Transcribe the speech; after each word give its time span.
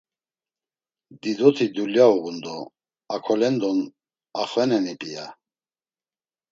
Didoti 1.21 1.65
dulya 1.75 2.05
uğun 2.17 2.37
do 2.43 2.57
akolendon 3.15 3.79
axveneni 4.41 4.93
p̌ia? 4.99 5.25